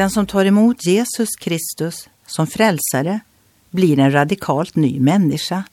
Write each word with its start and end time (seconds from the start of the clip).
Den 0.00 0.10
som 0.10 0.26
tar 0.26 0.44
emot 0.44 0.86
Jesus 0.86 1.28
Kristus 1.36 2.08
som 2.26 2.46
frälsare 2.46 3.20
blir 3.70 3.98
en 3.98 4.12
radikalt 4.12 4.76
ny 4.76 5.00
människa. 5.00 5.64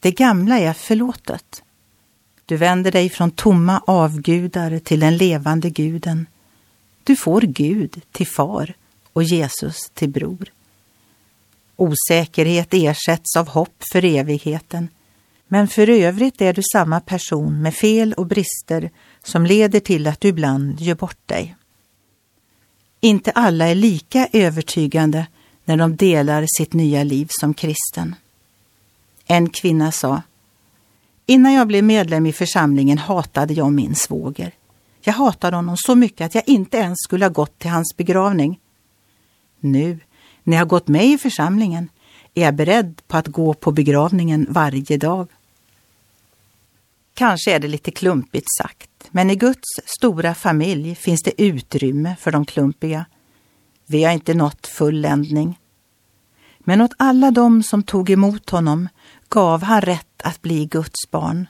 Det 0.00 0.10
gamla 0.10 0.58
är 0.58 0.72
förlåtet. 0.72 1.62
Du 2.46 2.56
vänder 2.56 2.92
dig 2.92 3.10
från 3.10 3.30
tomma 3.30 3.82
avgudar 3.86 4.78
till 4.78 5.00
den 5.00 5.16
levande 5.16 5.70
guden. 5.70 6.26
Du 7.02 7.16
får 7.16 7.40
Gud 7.40 8.00
till 8.12 8.26
far 8.26 8.74
och 9.12 9.22
Jesus 9.22 9.90
till 9.94 10.08
bror. 10.08 10.52
Osäkerhet 11.76 12.68
ersätts 12.74 13.36
av 13.36 13.48
hopp 13.48 13.82
för 13.92 14.04
evigheten. 14.04 14.88
Men 15.48 15.68
för 15.68 15.88
övrigt 15.88 16.40
är 16.40 16.52
du 16.52 16.62
samma 16.72 17.00
person 17.00 17.62
med 17.62 17.74
fel 17.74 18.12
och 18.12 18.26
brister 18.26 18.90
som 19.22 19.46
leder 19.46 19.80
till 19.80 20.06
att 20.06 20.20
du 20.20 20.28
ibland 20.28 20.80
gör 20.80 20.94
bort 20.94 21.28
dig. 21.28 21.56
Inte 23.04 23.30
alla 23.30 23.68
är 23.68 23.74
lika 23.74 24.28
övertygande 24.32 25.26
när 25.64 25.76
de 25.76 25.96
delar 25.96 26.46
sitt 26.58 26.72
nya 26.72 27.04
liv 27.04 27.26
som 27.30 27.54
kristen. 27.54 28.14
En 29.26 29.48
kvinna 29.48 29.92
sa 29.92 30.22
Innan 31.26 31.52
jag 31.52 31.66
blev 31.68 31.84
medlem 31.84 32.26
i 32.26 32.32
församlingen 32.32 32.98
hatade 32.98 33.54
jag 33.54 33.72
min 33.72 33.94
svåger. 33.94 34.52
Jag 35.00 35.12
hatade 35.12 35.56
honom 35.56 35.76
så 35.76 35.94
mycket 35.94 36.24
att 36.24 36.34
jag 36.34 36.44
inte 36.46 36.76
ens 36.76 36.96
skulle 36.98 37.24
ha 37.24 37.30
gått 37.30 37.58
till 37.58 37.70
hans 37.70 37.96
begravning. 37.96 38.60
Nu, 39.60 39.98
när 40.42 40.56
jag 40.56 40.68
gått 40.68 40.88
med 40.88 41.06
i 41.06 41.18
församlingen, 41.18 41.88
är 42.34 42.42
jag 42.44 42.54
beredd 42.54 43.02
på 43.06 43.16
att 43.16 43.26
gå 43.26 43.54
på 43.54 43.72
begravningen 43.72 44.46
varje 44.50 44.96
dag. 44.96 45.28
Kanske 47.14 47.52
är 47.52 47.58
det 47.58 47.68
lite 47.68 47.90
klumpigt 47.90 48.46
sagt, 48.58 48.90
men 49.16 49.30
i 49.30 49.36
Guds 49.36 49.80
stora 49.84 50.34
familj 50.34 50.94
finns 50.94 51.22
det 51.22 51.42
utrymme 51.42 52.16
för 52.20 52.32
de 52.32 52.44
klumpiga. 52.44 53.04
Vi 53.86 54.04
har 54.04 54.12
inte 54.12 54.34
nått 54.34 54.66
fulländning. 54.66 55.58
Men 56.58 56.80
åt 56.80 56.94
alla 56.96 57.30
dem 57.30 57.62
som 57.62 57.82
tog 57.82 58.10
emot 58.10 58.50
honom 58.50 58.88
gav 59.28 59.62
han 59.62 59.80
rätt 59.80 60.22
att 60.24 60.42
bli 60.42 60.66
Guds 60.66 61.10
barn, 61.10 61.46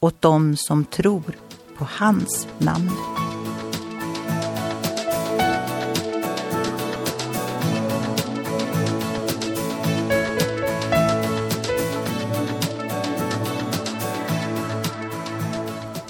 åt 0.00 0.22
dem 0.22 0.56
som 0.56 0.84
tror 0.84 1.36
på 1.78 1.86
hans 1.90 2.48
namn. 2.58 3.17